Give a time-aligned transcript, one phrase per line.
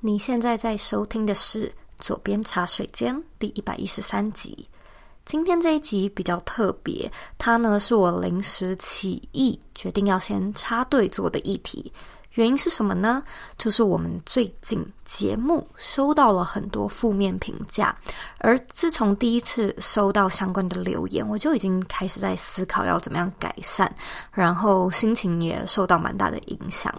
[0.00, 1.66] 你现在在收听的是
[1.98, 4.64] 《左边茶水间》第一百一十三集。
[5.24, 11.92] 今天这一集比较特别，它呢是我临时起意决定要先插队做的议题。
[12.34, 13.20] 原因是什么呢？
[13.56, 17.92] 就是我们最近节目收到了很多负面评价，
[18.38, 23.92] 而自从第一次收到相关的留言，我就已经开始在思考要怎么样改善，
[24.30, 26.94] 然后心情也受到蛮大的影响。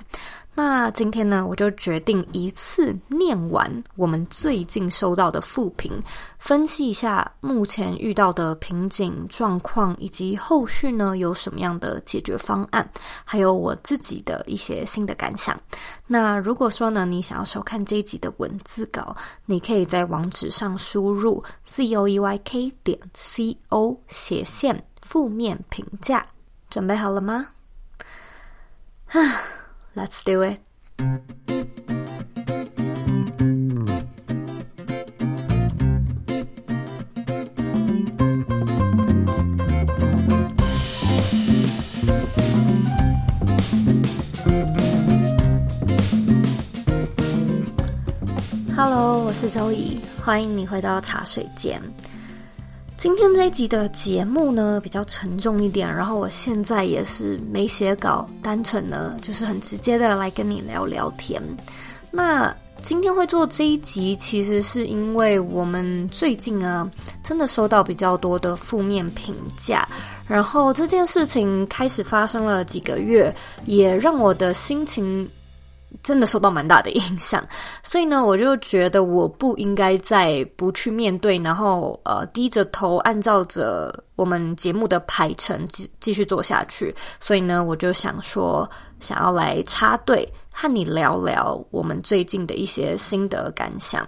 [0.61, 5.89] 那今天呢，我就决定一次念完我们最近收到的复评，
[6.37, 12.85] 分析一下目前遇到的瓶颈状况，以及后续呢有什么样的解决方案，
[13.23, 15.57] 还有我自己的一些新的感想。
[16.05, 26.25] 那如果说呢，你想要收看这一集的文字稿，你可以在网址上输入 z o e y k 点 c o 斜线负面评价，
[26.69, 27.47] 准备好了吗？
[29.95, 30.59] Let's do it.
[48.75, 51.81] Hello，我是周怡，欢迎你回到茶水间。
[52.99, 61.41] 今天这一集的节目呢，比较沉重一点，然后我现在也是没写稿，单纯呢就是很直接的来跟你聊聊天。
[62.11, 66.85] 那今天会做这一集，其实是因为我们最近啊，
[67.23, 69.87] 真的收到比较多的负面评价，
[70.27, 73.33] 然后这件事情开始发生了几个月，
[73.63, 75.25] 也让我的心情。
[76.03, 77.43] 真的受到蛮大的影响，
[77.83, 86.95] 所以呢，我就觉得我不应该再不去面对，然后呃低着头按照着我们节目的排程继继续做下去。
[87.19, 94.07] 所以呢，我就想说，想要来插队和你聊聊我们最近的一些心得感想。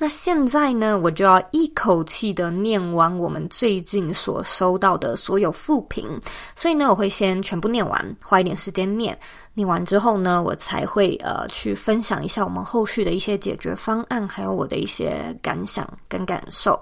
[0.00, 6.08] 那现在呢，我就要一口气的念完我们最近所收到的所有负评，
[6.54, 9.18] 所以呢，我会先全部念完，花一点时间念。
[9.58, 16.78] 念完之后呢，我才会呃去分享一下我们后续的一些解决方案，还有我的一些感想跟感受。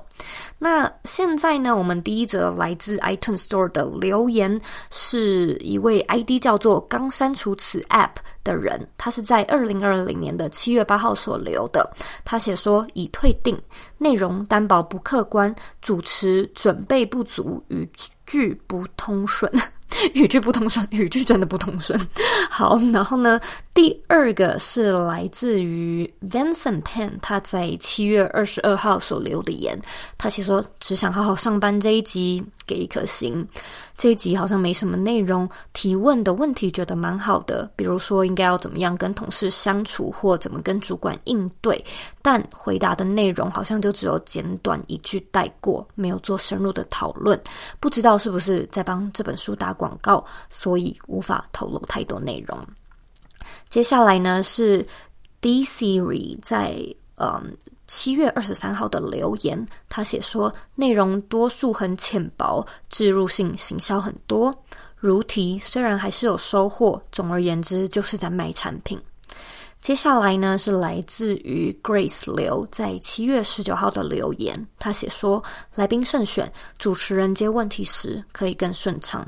[0.58, 4.60] 那现在呢，我们第一则来自 iTunes Store 的留言
[4.90, 11.90] 是一位 ID 叫做“刚删除此 App” 的人，他是在二零二零年的七月八号所留的。
[12.26, 13.58] 他写说已退订，
[13.96, 17.88] 内容担保不客观，主持准备不足，语
[18.26, 19.50] 句不通顺。
[20.14, 21.98] 语句不通顺，语句真的不通顺。
[22.50, 23.40] 好，然后呢，
[23.72, 29.80] 第二个是来自于 Vincent Pen，他在七月二十二号所留的言，
[30.18, 32.44] 他写说只想好好上班这一集。
[32.66, 33.46] 给一颗星，
[33.96, 35.48] 这一集好像没什么内容。
[35.72, 41.80] 提问的问题觉得蛮好的，比如说应该要怎么样跟同事相处，或怎么跟主管应对。
[42.20, 47.40] 但回答的内容好像就只有简短一句带过，没有做深入的讨论。
[47.78, 52.58] 不知道是不是在帮这本书打广告，所以无法透露太多内容。
[53.68, 54.86] 接下来呢是
[55.40, 56.76] D Siri 在。
[57.18, 57.56] 嗯，
[57.86, 64.54] 七月二十三号的留言，他写说内容多数很浅薄，置入性行销很多。
[64.96, 69.00] 如题虽然还是有收获，总而言之就是在卖产品。
[69.86, 75.40] 接下来呢是来自于 Grace 刘在七月十九号的留言，他写说
[75.76, 79.24] 来宾慎选，主持人接问题时可以更顺畅。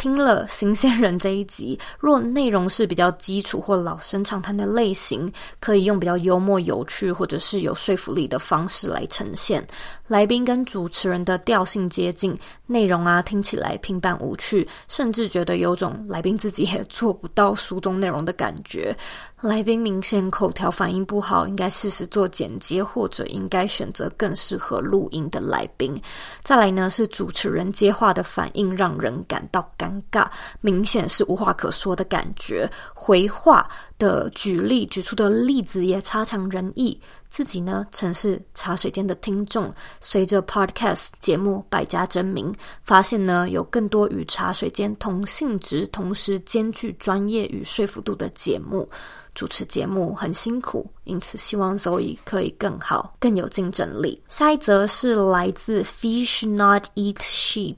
[0.00, 5.30] 听了新鲜人这一集， 若内容是比较基础或老生常谈的类型，
[5.60, 9.62] 可以用比较幽默、有趣或者是有说服力的方式来呈现。
[10.08, 12.34] 来宾跟主持人的调性接近，
[12.66, 18.96] 内容啊听起来平淡无趣，甚至觉得有种来宾自己也做不到书中内容的感觉。
[19.42, 25.94] 来宾明显口条反应不好，应该试试做剪接，或者应该选择更适合录音的来宾。
[26.42, 30.30] 再来呢，是主持人接话的反应让人感到尴尴尬，
[30.60, 32.70] 明显是无话可说的感觉。
[32.94, 33.68] 回话
[33.98, 37.00] 的举例举出的例子也差强人意。
[37.28, 42.52] 自己呢，曾是茶水间的听众，随着 Podcast 节目百家争鸣，
[42.82, 48.88] 发现呢有更多与茶水间同性质，同时兼具专业与说服度的节目。
[49.32, 54.20] 主持节目很辛苦，因此希望 Zoe 可以更好，更有竞争力。
[54.28, 57.76] 下一则是来自 Fish Not Eat Sheep。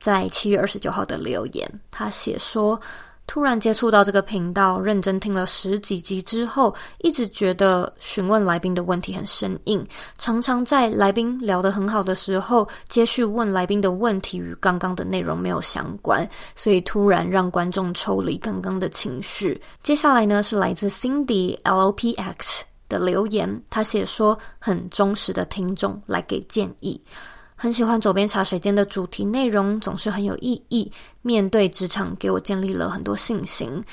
[0.00, 2.80] 在七月二十九号的留言，他写说
[3.28, 9.86] ：“突然接触到这个频道，认真听了十几集之后，一直觉得询问来宾的问题很生硬，
[10.18, 22.62] 常常在来宾聊得很好的时候，接续问来宾的问题与刚刚的内容没有相关，所以突然让观众抽离刚刚的情绪。”接下来呢，是来自 Cindy LOPX。
[22.90, 27.00] 的留言，他写说很忠实的听众来给建议，
[27.62, 30.90] 很喜欢左边茶水间的主题内容，总是很有意义。
[31.20, 33.84] 面对职场，给我建立了很多信心。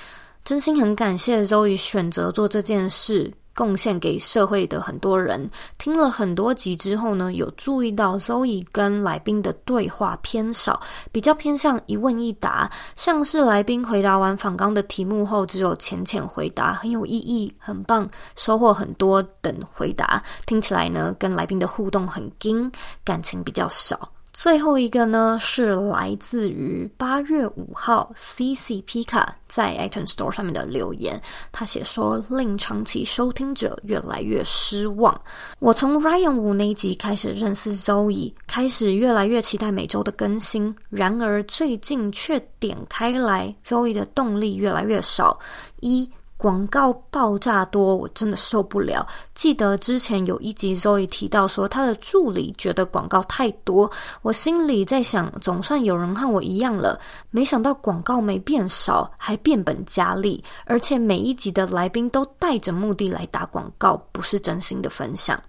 [0.45, 3.29] 真心很感谢 Zoe 选择做这件事。
[3.57, 5.49] 贡献给社会的很多人，
[5.79, 10.79] 听了很多集之后呢，有注意到 Zoe 跟来宾的对话偏少，
[11.11, 22.71] 比较偏向一问一答，像是来宾回答完访纲的题目后，只有浅浅回答，很有意义，很棒，收获很多等回答，听起来呢，跟来宾的互动很硬，
[23.03, 24.07] 感情比较少。
[24.39, 31.19] 最后一个呢，是来自于八月五号 CC Pika 在 iTunes Store 上面的留言。
[31.51, 35.19] 他写说，令长期收听者越来越失望。
[35.57, 40.73] 我从 Ryan 五那集开始认识 Zoe，开始越来越期待每周的更新。
[40.91, 45.39] 然而最近却点开来，Zoe 的动力越来越少。
[45.79, 46.07] 一
[46.37, 49.05] 广告爆炸多，我真的受不了。
[49.33, 53.89] 记得之前有一集 Zoe 提到说，他的助理觉得广告太多，
[54.21, 56.99] 我心里在想，总算有人和我一样了。
[57.31, 65.41] 没想到广告没变少，还变本加厉，而且每一集的来宾都带着目的来打广告，不是真心的分享。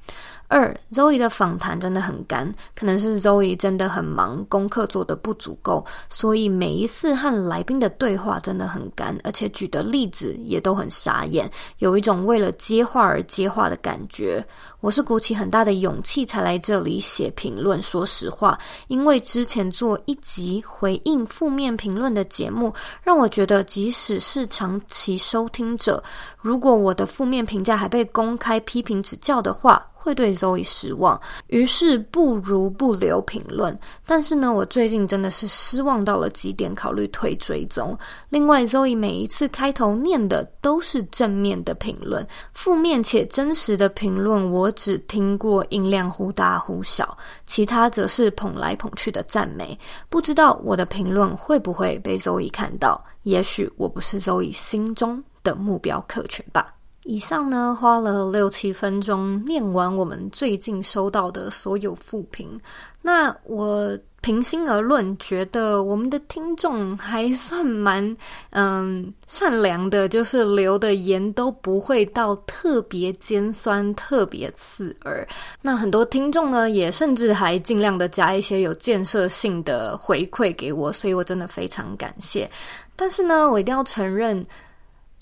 [0.50, 14.45] 二，Zoe 的访谈真的很干，可能是 Zoe 真的很忙，功课做得不足够，所以每一次和来宾的对话真的很干，而且举的例子也都很傻眼，有一种为了接话而接话的感觉。
[14.81, 22.73] 我是鼓起很大的勇气才来这里写评论，说实话，因为之前做一集回应负面评论的节目，
[23.03, 26.01] 让我觉得即使是长期收听者，
[26.41, 33.79] 如果我的负面评价还被公开批评指教的话，会对 Zoe 失望，于是不如不留评论。
[34.07, 37.97] 但是呢，我最近真的是失望到了极点，考虑退追踪。
[38.31, 47.15] 另外，Zoe 每一次开头念的都是正面的评论，负面且真实的评论我只听过音量忽大忽小，
[47.45, 49.79] 其他则是捧来捧去的赞美。
[50.09, 53.05] 不知道我的评论会不会被 Zoe 看到？
[53.25, 56.78] 也许我不是 Zoe 心中的目标客群吧。
[57.09, 62.47] 以上呢，花了六七分钟念完我们最近收到的所有负评。
[63.01, 68.15] 那我平心而论，觉得我们的听众还算蛮
[68.51, 75.27] 嗯善良的，就是留的言都不会到特别尖酸、特别刺耳。
[75.63, 82.47] 那很多听众呢，也甚至还尽量的加一些有建设性的回馈给我，所以我真的非常感谢。
[82.95, 84.45] 但是呢，我一定要承认。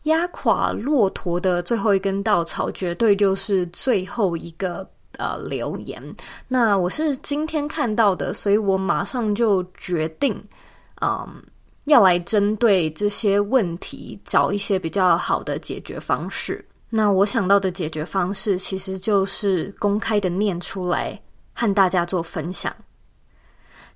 [0.07, 4.89] 压垮骆驼的最后一根稻草，绝对就是最后一个
[5.19, 6.03] 呃留言。
[6.49, 10.41] 那我是今天看到的，所以我马上就决定，
[11.01, 11.27] 嗯，
[11.87, 16.65] 要来针对这些问题找一些比较好的解决方式。
[16.89, 21.21] 那我想到的解决方式，其实就是公开的念出来，
[21.53, 22.75] 和大家做分享。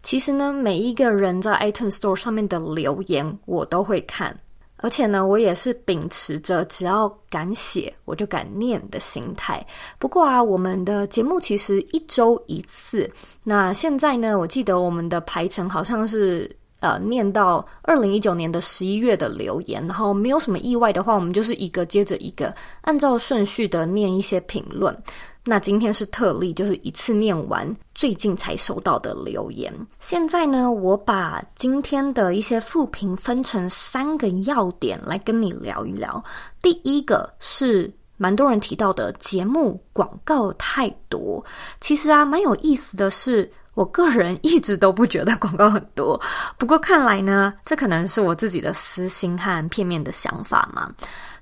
[0.03, 4.37] 其实呢，每一个人在 iTunes Store 上面的留言，我都会看。
[4.83, 9.65] 而且呢，我也是秉持着只要敢写，我就敢念的心态。
[9.99, 13.11] 不过啊，我们的节目其实一周一次。
[13.45, 16.51] 那现在呢，我记得我们的排程好像是
[16.81, 24.97] 呃，念到二零一九年的十一月的留言，然后没有什么意外的话，我们就是一个接着一个，按照顺序的念一些评论。
[25.45, 29.73] 那今天是特例，就是一次念完最近才收到的留言。
[29.99, 36.23] 现在呢，我把今天的一些复评分成三个要点来跟你聊一聊。
[36.61, 41.43] 第一个是蛮多人提到的节目广告太多。
[41.81, 46.21] 其实啊，蛮有意思的是，我个人一直都不觉得广告很多。
[46.59, 50.93] 不过看来呢，这可能是我自己的私心和片面的想法嘛。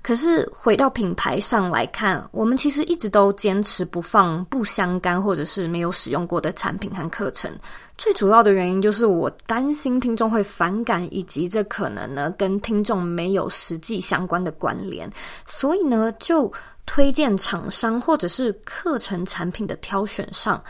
[0.01, 7.51] 可是回到品牌上来看，我们其实一直都坚持不放不相干或者是没有使用过的产品和课程。
[7.97, 15.11] 最主要的原因就是我担心听众会反感，以及这可能呢跟听众没有实际相关的关联，
[15.45, 16.49] 所以呢就
[16.85, 20.63] 推荐厂商或者是课程产品的挑选上。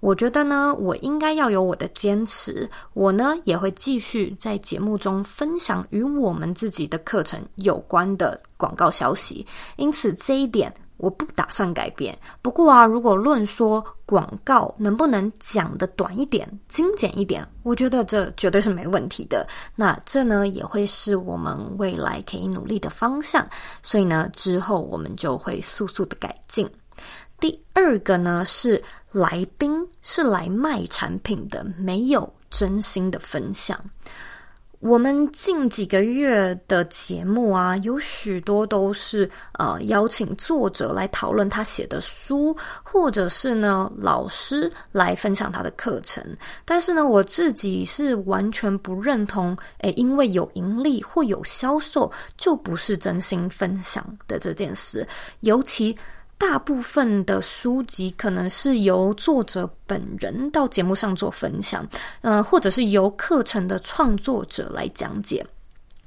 [0.00, 2.68] 我觉得呢，我应该要有我的坚持。
[2.94, 9.46] 我呢，也会继续在节目中分享与我们自己的课程有关的广告消息。
[9.76, 12.18] 因此，这一点我不打算改变。
[12.42, 19.46] 不过啊，如果论说广告能不能讲得短一点、精简一点，我觉得这绝对是没问题的。
[19.76, 23.46] 那这呢，也会是我们未来可以努力的方向。
[23.82, 26.68] 所以呢，之后我们就会速速的改进。
[27.38, 33.78] 第二个呢，是来宾是来卖产品的，没有真心的分享。
[34.78, 46.24] 我们近几个月的节目啊，有许多都是呃邀请作者来讨论他写的书，或者是呢老师来分享他的课程。
[46.64, 55.06] 但是呢，我自己是完全不认同，诶，因为有盈利或有销售就不是真心分享的这件事，
[55.40, 55.94] 尤其。
[56.40, 61.86] 大部分的书籍可能是由作者本人到节目上做分享，
[62.22, 65.46] 嗯、呃，或者是由课程的创作者来讲解。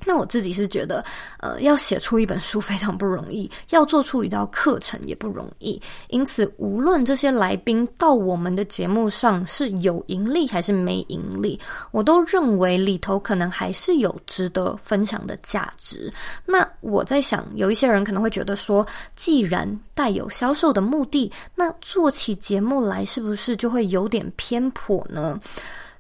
[0.05, 1.03] 那我自己是觉得，
[1.39, 5.81] 呃，要写出一本书非常不容易，要做出一道课程也不容易。
[6.09, 11.59] 因此，无论这些来宾到我们的节目上是有盈利还是没盈利，
[11.91, 16.11] 我都认为里头可能还是有值得分享的价值。
[16.45, 25.39] 那我在想，有一些人可能会觉得说，既然带有销售的目的，那做起节目来是不是就会有点偏颇呢？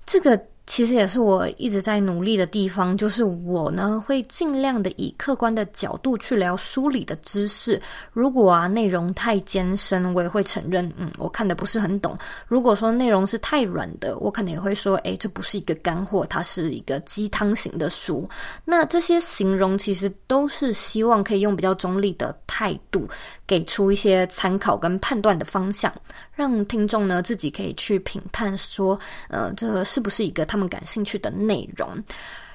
[0.05, 0.39] 这个。
[0.65, 7.79] 其实也是我一直在努力的地方，就是我呢会尽量的以客观的角度去聊书里的知识。
[8.13, 12.17] 如果啊内容太艰深，我也会承认，嗯，我看的不是很懂。
[12.47, 18.27] 如果说内容是太软的，我可能也会说，诶，这不是一个干货，它是一个鸡汤型的书。
[18.63, 23.07] 那这些形容其实都是希望可以用比较中立的态度，
[23.45, 25.93] 给出一些参考跟判断的方向，
[26.33, 31.89] 让听众呢自己可以去评判说，呃，这是不是一个他们感兴趣的内容？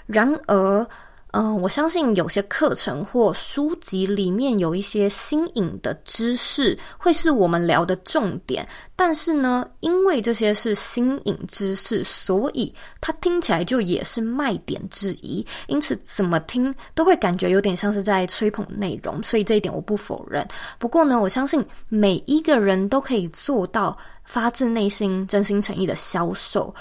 [0.07, 0.87] 然而，
[1.33, 8.64] 嗯、我相信有些课程或书籍里面有一些新颖的知识，会是我们聊的重点。
[8.95, 15.45] 但是呢，因为这些是新颖知识，所以它听起来就也是卖点之一。
[15.67, 19.21] 因此，怎么听都会感觉有点像是在吹捧内容。
[19.25, 20.47] 所以这一点我不否认。
[20.78, 26.73] 不过呢，我相信每一个人都可以做到发自内心、真心诚意的销售。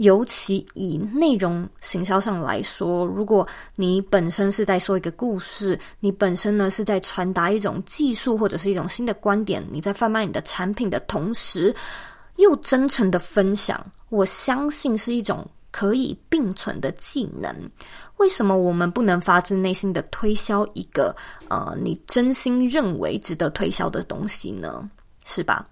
[0.00, 11.74] 尤其以内容行销上来说，如果你本身是在说一个故事，你本身呢是在传达一种技术或者是一种新的观点，你在贩卖你的产品的同时，
[12.36, 13.78] 又真诚的分享，
[14.08, 17.54] 我相信是一种可以并存的技能。
[18.16, 21.14] 为什么我们不能发自内心的推销一个
[21.48, 24.88] 呃你真心认为值得推销的东西呢？
[25.26, 25.68] 是吧？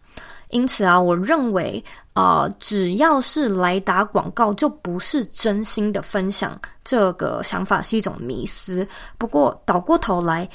[0.50, 1.83] 因此啊，我认为，
[2.14, 6.59] 呃，只要是来打广告，就不是真心的分享。
[6.83, 8.87] 这个想法是一种迷思。
[9.19, 10.49] 不过倒过头来，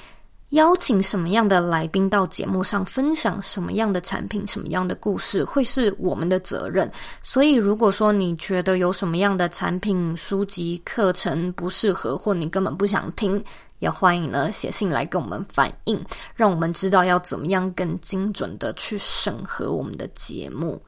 [0.50, 6.92] 邀请什么样的来宾到节目上分享什么样的产品、什么样的故事，会是我们的责任。
[7.22, 13.44] 所以，如果说你觉得有什么样的产品、书籍、课程不适合，或你根本不想听，
[13.84, 16.02] 也欢迎呢写信来跟我们反映，
[16.34, 20.82] 让我们知道要怎么样更精准的去审核我们的节目。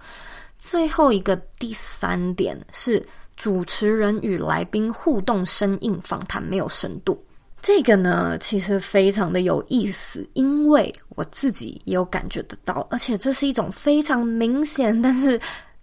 [0.58, 7.22] 最后一个第三点是主持人与来宾互动生硬，访谈没有深度。
[7.62, 15.38] 这个呢其实非常的有意思，因为我自己也有感觉得到，而且这是一种非常明显，但是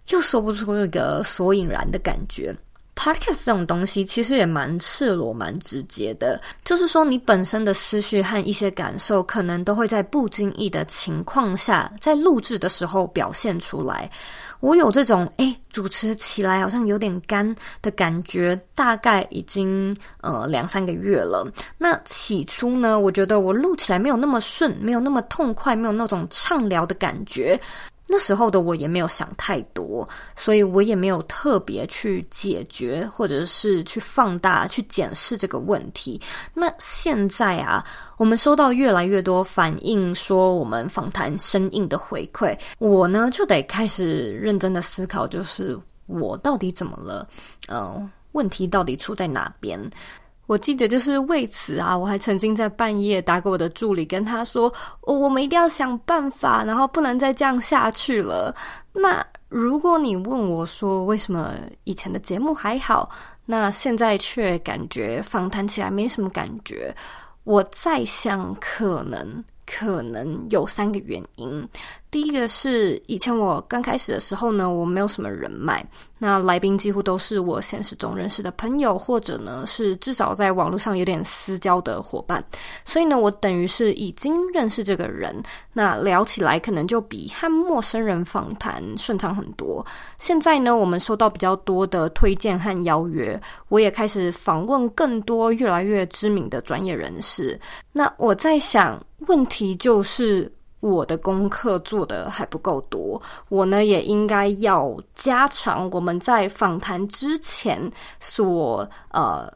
[0.09, 2.55] 又说不出一个所以然的感觉。
[2.95, 14.09] Podcast 这种东西其实也蛮赤裸、蛮直接的，就是说你本身的思绪和一些感受，可能都会在不经意的情况下，在录制的时候表现出来。
[14.59, 21.45] 我有这种诶，主持起来好像有点干的感觉，大概已经呃两三个月了。
[21.77, 27.59] 那起初呢，我觉得我录起来没有那么顺，没有那么痛快，没有那种畅聊的感觉。
[28.15, 36.21] 那时候的我也没有想太多，所以我也没有特别去解决，或者是去放大、去检视这个问题。
[36.53, 37.83] 那现在啊，
[38.17, 47.27] 我们收到越来越多反映，说我们访谈生硬的回馈，我呢就得开始认真的思考，就是我到底怎么了？
[47.69, 49.83] 嗯、问题到底出在哪边？
[50.45, 54.71] 我记得就是为此啊，我还曾经在半夜打给我的助理，跟他说
[55.01, 58.55] ：“哦，我们一定要想办法，然后不能再这样下去了。”
[58.93, 61.53] 那如果你问我说为什么
[61.85, 63.09] 以前的节目还好，
[63.45, 66.95] 那现在却感觉访谈起来没什么感觉，
[67.43, 69.43] 我在想可能。
[69.65, 71.67] 可能有三个原因。
[72.11, 75.83] 第一个是以前我刚开始的时候呢，我没有什么人脉，
[76.25, 82.41] 那来宾几乎都是我现实中认识的朋友，或者呢是至少在网络上有点私交的伙伴。
[82.85, 85.35] 所以呢，我等于是已经认识这个人，
[85.73, 89.85] 那聊起来可能就比和陌生人访谈顺畅很多。
[90.17, 93.37] 现在呢，我们收到比较多的推荐和邀约，
[93.67, 97.59] 我也开始访问更多越来越知名的专业人士。
[97.91, 98.97] 那我在想。
[99.27, 100.51] 问题就是
[100.83, 109.49] 我的功课做得还不够多，我呢也应该要加强我们在访谈之前所呃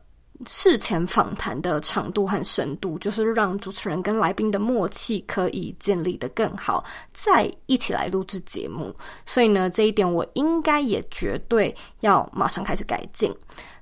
[0.46, 6.82] 事前访谈的长度和深度，就是让主持人跟来宾的默契可以建立得更好，
[7.12, 8.96] 再一起来录制节目。
[9.26, 13.36] 所以呢，这一点我应该也绝对要马上开始改进。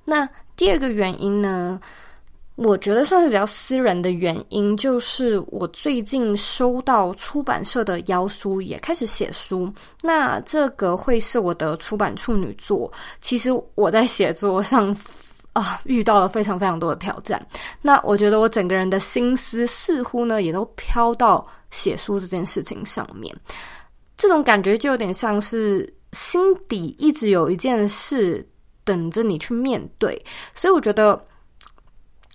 [0.03, 1.79] 那第二个原因呢，
[2.55, 9.69] 我觉得算是比较私人的原因，就是我最近收到出版社的邀书，也开始写书。
[10.01, 12.89] 那这个会是我的出版处女作。
[13.19, 14.95] 其实我在写作上
[15.51, 17.45] 啊，遇到了非常非常多的挑战。
[17.81, 23.35] 那我觉得我整个人的心思似乎呢，也都飘到写书这件事情上面。
[24.15, 28.47] 这种感觉就有点像是心底一直有一件事
[28.85, 31.21] 等着你去面对，所以我觉得。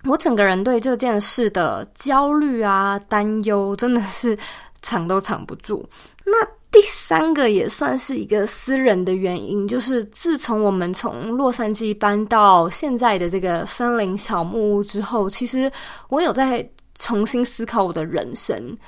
[0.04, 4.37] 我整个人对这件事的焦虑啊、担忧，真的是
[4.80, 5.87] 藏都藏不住。
[6.25, 6.33] 那
[6.71, 15.71] 第三个也算是一个私人的原因，就是自从我们从洛杉矶搬到现在的这个森林小木屋之后，其实
[16.09, 18.78] 我有在重新思考我的人生。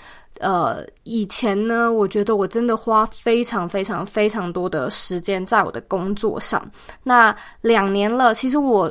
[0.40, 6.66] 呃，以前呢，我觉得我真的花非常非常非常多的时间在我的工作上。
[7.02, 8.90] 那两年了，其实我。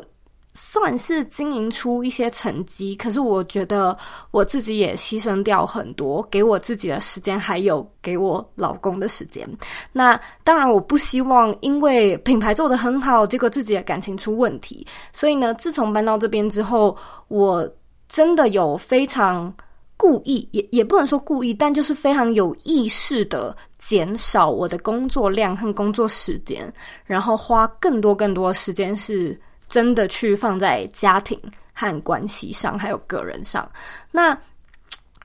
[0.53, 3.97] 算是经营出一些成绩，可是我觉得
[4.31, 9.49] 我自己也牺牲掉很多，给我自己的时间，还有给我老公的时间。
[9.93, 14.85] 那当然，我不希望因为品牌做得很好，结果自己的感情出问题。
[15.13, 16.97] 所以呢，自从搬到这边之后，
[17.29, 17.67] 我
[18.09, 19.53] 真的有非常
[19.95, 26.71] 故意，也也不能说故意，但就是非常有意识的减少我的工作量和工作时间，
[27.05, 29.39] 然后花更多更多时间是。
[29.71, 31.39] 真的去放在家庭
[31.73, 33.67] 和关系上，还有个人上。
[34.11, 34.37] 那，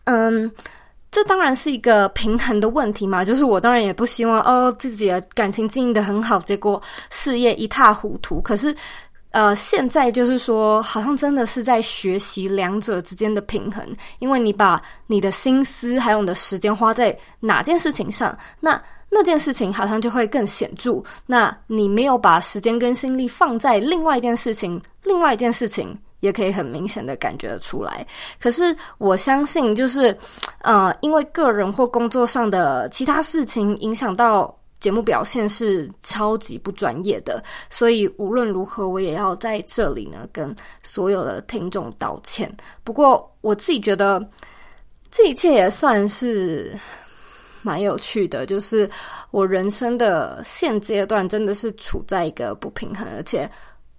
[0.04, 0.50] 嗯，
[1.10, 3.24] 这当然是一个平衡的问题嘛。
[3.24, 8.40] 就是我当然也不希望哦，自己的感情经营得很好，结果事业一塌糊涂。
[8.40, 8.72] 可是，
[9.32, 13.84] 呃，现在就是说，好像真的是在学习两者之间的平衡。
[14.20, 18.80] 因为你把你的心思还有你的时间花在哪件事情上，那。
[19.18, 21.02] 那件事情好像就会更显著。
[21.24, 28.06] 那你没有把时间跟心力放在另外一件事情，另外一件事情也可以很明显的感觉得出来。
[28.38, 30.14] 可是我相信，就是
[30.60, 42.54] 呃，因为个人或工作上的其他事情影响到节目表现是超级不专业的，所以无论如何，我也要在这里呢跟所有的听众道歉。
[42.84, 44.22] 不过我自己觉得，
[45.10, 46.78] 这一切也算是。
[47.66, 48.88] 蛮有趣的，就是
[49.32, 53.50] 我人生的现阶段真的是处在一个不平衡，而且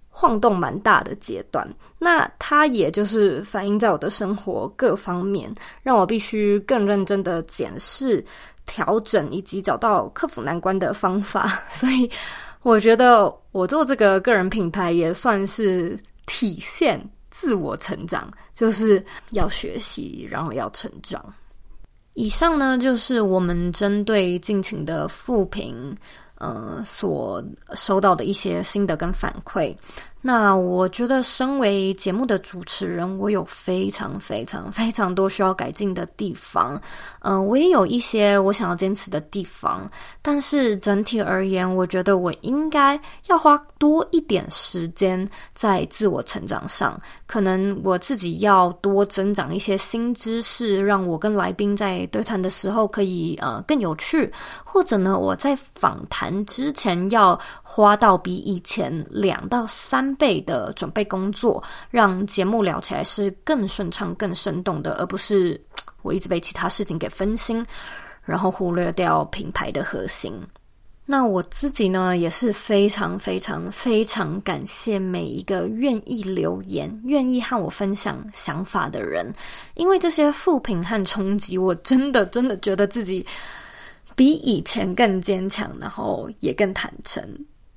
[0.08, 1.68] 晃动蛮大的阶段。
[1.98, 8.24] 那它也就是反映在我的生活各方面，让我必须更认真的检视、
[8.64, 11.62] 调整以及找到克服难关的方法。
[11.70, 12.10] 所以
[12.62, 16.98] 我觉得我做这个个人品牌也算是体现
[17.30, 21.22] 自我成长，就是要学习，然后要成长。
[22.14, 25.96] 以上呢，就是我们针对近期的复评，
[26.38, 27.42] 呃，所
[27.74, 29.74] 收到的一些心得跟反馈。
[30.20, 36.80] 那我觉得，身为节目的主持人，我有非常非常非常多需要改进的地方。
[37.20, 39.88] 嗯、我也有一些我想要坚持的地方，
[40.20, 46.98] 但是整体而言，我觉得我应该要花多一点时间在自我成长上。
[47.26, 54.32] 可能我自己要多增长一些新知识，让我跟来宾在对谈的时候可以呃更有趣。
[54.64, 60.07] 或者呢，我在访谈之前要花到比以前两到三。
[60.16, 65.60] 倍的准备工作，让节目聊起来是更顺畅、更生动的，而不是
[66.02, 67.64] 我一直被其他事情给分心，
[68.24, 70.32] 然后忽略掉品牌的核心。
[71.04, 79.32] 那我自己呢，也是非常、非常、非常感谢每一个愿意留言、愿意和我分享想法的人，
[79.74, 83.24] 因为这些负评和冲击，我真的、真的觉得自己
[84.14, 87.22] 比以前更坚强，然后也更坦诚。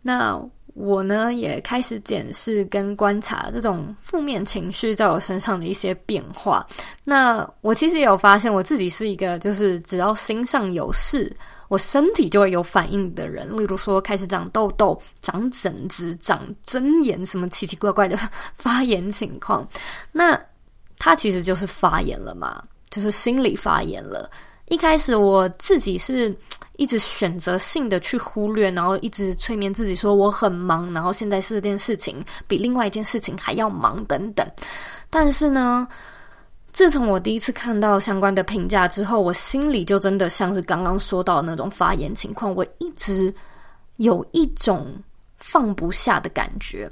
[0.01, 0.45] 那。
[0.81, 6.65] 我呢，也开始检视跟观察这种负面情绪在我身上的一些变化。
[7.03, 11.31] 那我其实也有发现，我自己是一个就是只要心上有事，
[11.67, 13.47] 我身体就会有反应的人。
[13.55, 18.17] 例如说，开始长痘痘、长疹子、长针眼，什么奇奇怪怪的
[18.55, 19.67] 发炎情况。
[20.11, 20.39] 那
[20.97, 24.27] 它其实就是发炎了嘛，就是心理发炎了。
[24.69, 26.35] 一开始我自己是。
[26.81, 34.43] 一直选择性的去忽略，然后一直催眠自己说我很忙，然后现在是这件事情比另外一件事情还要忙等等。
[35.07, 35.87] 但是呢，
[36.73, 43.31] 自从我第一次看到相关的评价之后，我心里就真的像是刚刚说到的那种发言情况，我一直
[43.97, 44.91] 有一种
[45.37, 46.91] 放不下的感觉。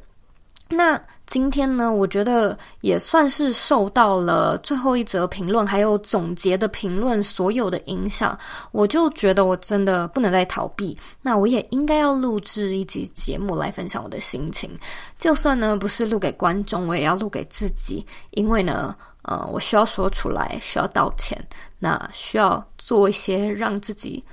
[0.72, 8.38] 那今天呢，我觉得也算是受到了最后一则评论还有总结的评论所有的影响，
[8.72, 10.96] 我就觉得我真的不能再逃避。
[11.24, 14.70] 那我也应该要录制一集节目来分享我的心情，
[15.18, 21.36] 就算呢不是录给观众，我也要录给自己，因为呢，呃，我需要说出来，需要道歉，
[21.80, 24.24] 那需要做一些让自己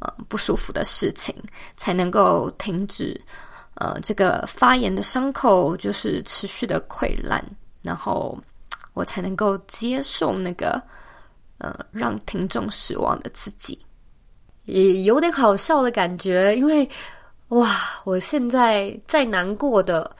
[0.00, 1.32] 呃不舒服的事情，
[1.76, 3.20] 才能够停止。
[3.78, 7.44] 呃，这个发炎的伤口就是持续的溃烂，
[7.82, 8.36] 然后
[8.92, 10.82] 我才能够接受那个
[11.58, 13.78] 呃让听众失望的自己，
[14.64, 16.88] 也有点好笑的感觉，因为
[17.48, 17.68] 哇，
[18.04, 20.10] 我现在再难过的。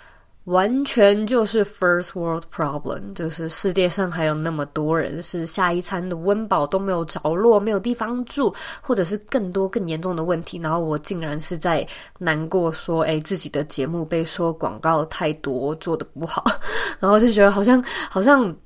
[0.49, 10.59] 完全就是 first world problem，就是世界上还有那么多人是下一餐的温饱都没有着落，没有地方住，或者是更多更严重的问题。
[10.59, 11.87] 然后我竟然是在
[12.19, 16.43] 难过说，哎，自己的节目被说广告太多，做的不好，
[16.99, 18.57] 然后就觉得好像好像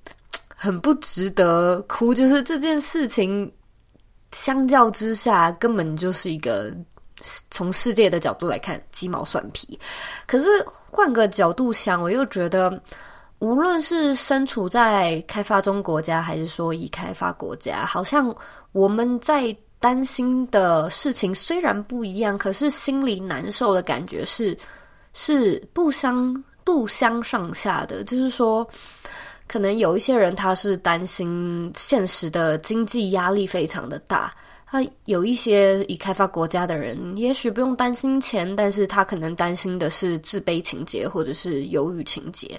[0.55, 2.15] 很不值得哭。
[2.15, 3.51] 就是这件事情
[4.31, 6.73] 相较之下，根本就是一个。
[7.51, 9.79] 从世界的角度来看，鸡毛蒜皮。
[10.27, 12.83] 可是换个角度想，我又觉得，
[13.39, 18.35] 无论是身处在开发中国家，还是说已开发国家，好像
[18.73, 24.57] 我们在担心的事情虽然不一样，可是心里难受的感觉是
[25.13, 26.33] 是不相
[26.65, 28.05] 不相上下的。
[28.05, 28.69] 就是说，
[29.49, 34.33] 可能有一些人他是担心现实的经济压力非常的大。
[34.73, 42.59] 他有一些已开发国家的人，也许不用担心钱，但是他可能担心的是自卑情结或者是犹豫情结。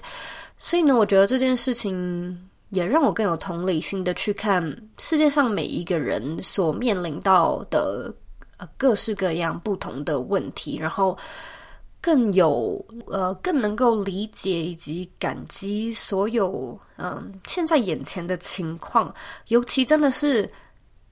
[0.56, 4.64] 所以呢，我觉得这件事情也让我更有同理心的去看
[4.96, 8.14] 世界上每一个人所面临到的
[8.58, 11.18] 呃各式各样不同的问题，然后
[12.00, 19.12] 更有呃更能够理解以及感激所有嗯、现在眼前的情况，
[19.48, 20.48] 尤其真的是。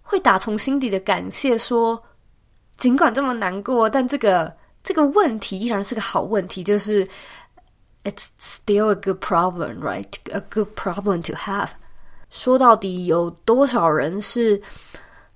[0.02, 2.02] 会打从心底的感谢，说，
[2.76, 7.06] 尽管这么难过，但这个这个问题依然是个好问题，就是
[8.04, 10.08] it's still a good problem, right?
[10.32, 11.68] A good problem to have。
[12.30, 14.60] 说到底，有多少人是，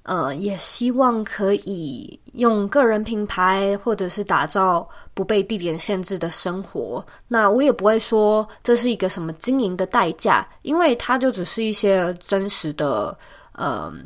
[0.03, 7.05] 呃，也希望可以用个人品牌，或者是打造不被地点限制的生活？
[7.29, 13.17] 那我也不会说这是一个什么经营的代价，因为它就只是一些真实的，
[13.59, 14.05] 嗯、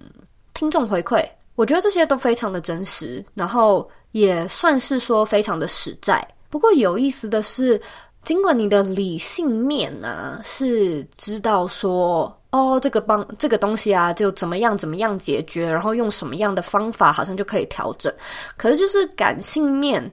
[0.60, 6.22] 听众回馈，我觉得这些都非常的真实，然后也算是说非常的实在。
[6.50, 7.80] 不过有意思的是，
[8.24, 18.12] 尽管你的理性面呢、啊、是知道说，哦，这个帮这个东西啊，就怎么样怎么样解决，然后用什么样的方法好像就可以调整。
[18.58, 20.12] 可是就是感性面，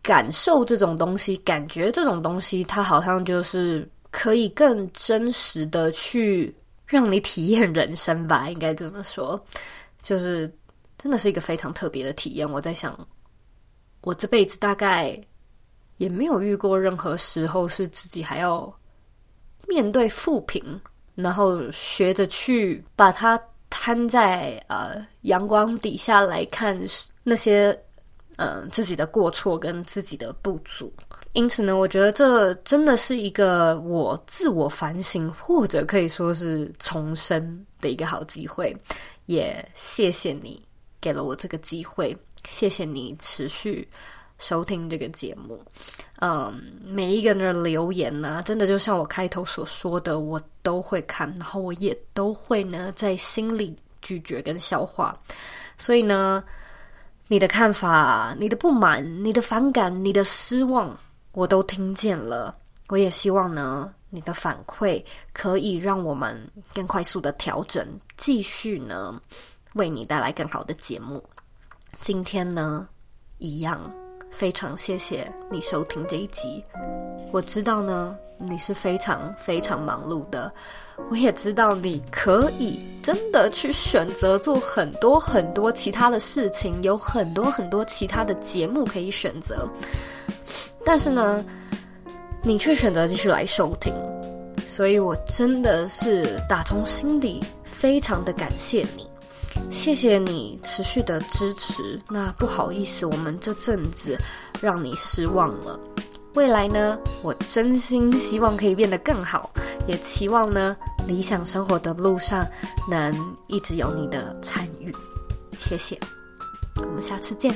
[0.00, 6.54] 感受这种东西，感觉这种东西，它好像就是可以更真实的去
[6.86, 9.44] 让你体验人生吧，应该这么说。
[10.02, 10.52] 就是
[10.96, 12.50] 真的是一个非常特别的体验。
[12.50, 12.98] 我在想，
[14.02, 15.20] 我这辈子大概
[15.96, 18.72] 也没有遇过任何时候是自己还要
[19.66, 20.80] 面对负评，
[21.14, 26.78] 然后学着去把它摊在呃阳光底下来看
[27.22, 27.70] 那些
[28.36, 30.92] 嗯、呃、自己的过错跟自己的不足。
[31.34, 38.74] 因此呢，我觉得这真的是一个我自我反省或者可以说是重生的一个好机会。
[39.28, 40.60] 也谢谢你
[41.02, 42.16] 给了我这个机会，
[42.48, 43.86] 谢谢你持续
[44.38, 45.62] 收听这个节目。
[46.20, 55.14] 嗯，每一个人的留言呢，真的就像我开头所说的，我都会看，然后我也都会呢在心里咀嚼跟消化。
[55.76, 56.42] 所以呢，
[57.26, 60.96] 你的看法、你的不满、你的反感、你的失望，
[61.32, 62.56] 我都听见了。
[62.88, 63.92] 我也希望呢。
[64.10, 66.40] 你的反馈可以让我们
[66.74, 69.20] 更快速的调整，继续呢
[69.74, 71.22] 为你带来更好的节目。
[72.00, 72.88] 今天呢，
[73.36, 73.78] 一样
[74.30, 76.64] 非常谢谢你收听这一集。
[77.32, 80.50] 我知道呢，你是非常非常忙碌的，
[81.10, 89.68] 我也知道你可以真的去选择做很多很多其他的事情，有很多很多其他的节目可以选择，
[90.82, 91.44] 但是呢。
[92.42, 93.92] 你却选择继续来收听，
[94.68, 99.06] 所以我真的是打从心底非常的感谢你，
[99.70, 102.00] 谢谢你持续的支持。
[102.08, 104.16] 那不好意思，我们这阵子
[104.60, 105.78] 让你失望了。
[106.34, 109.50] 未来呢，我真心希望可以变得更好，
[109.86, 112.46] 也期望呢，理想生活的路上
[112.88, 113.12] 能
[113.48, 114.94] 一直有你的参与。
[115.58, 115.98] 谢谢，
[116.76, 117.52] 我们下次见。